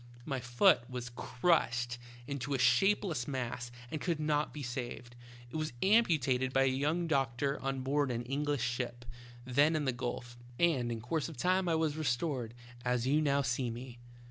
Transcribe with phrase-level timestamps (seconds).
[0.25, 5.15] My foot was crushed into a shapeless mass and could not be saved;
[5.51, 9.05] it was amputated by a young doctor on board an English ship,
[9.45, 13.43] then in the gulf, and in course of time I was restored, as you now
[13.43, 13.99] see me."